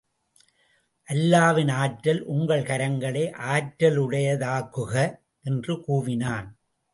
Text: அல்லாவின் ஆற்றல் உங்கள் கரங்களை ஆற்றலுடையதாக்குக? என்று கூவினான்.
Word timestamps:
அல்லாவின் 1.09 1.71
ஆற்றல் 1.71 2.21
உங்கள் 2.23 2.63
கரங்களை 2.63 3.23
ஆற்றலுடையதாக்குக? 3.49 5.19
என்று 5.43 5.73
கூவினான். 5.87 6.47